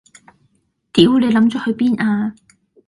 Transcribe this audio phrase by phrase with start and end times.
[0.93, 2.33] 屌你諗左去邊呀